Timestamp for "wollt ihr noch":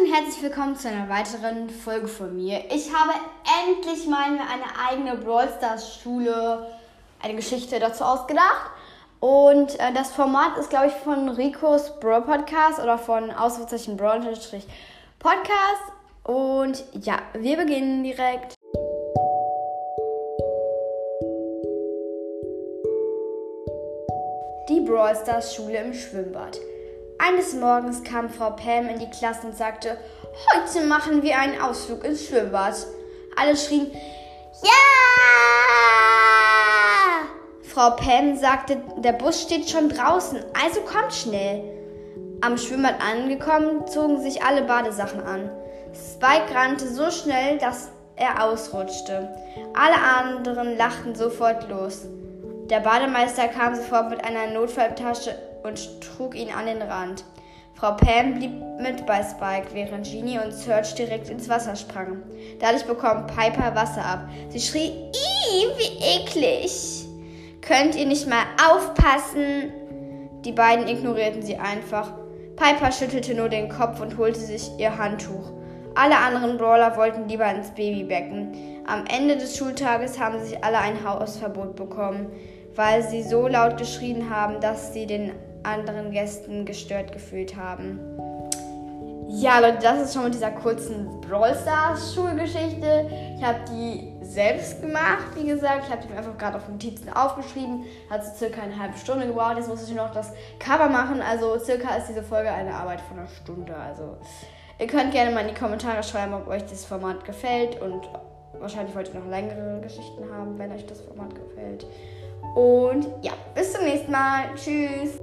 108.96-109.28